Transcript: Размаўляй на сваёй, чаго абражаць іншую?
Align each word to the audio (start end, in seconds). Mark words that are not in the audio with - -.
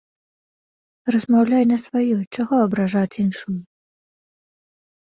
Размаўляй 1.15 1.63
на 1.73 1.77
сваёй, 1.85 2.17
чаго 2.35 2.55
абражаць 2.65 3.19
іншую? 3.29 3.57